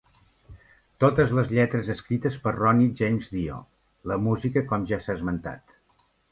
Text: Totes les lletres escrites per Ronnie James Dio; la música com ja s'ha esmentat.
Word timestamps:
Totes 1.03 1.33
les 1.39 1.51
lletres 1.57 1.91
escrites 1.95 2.39
per 2.47 2.55
Ronnie 2.57 2.95
James 3.03 3.29
Dio; 3.37 3.61
la 4.13 4.21
música 4.27 4.67
com 4.75 4.91
ja 4.95 5.03
s'ha 5.05 5.21
esmentat. 5.21 5.81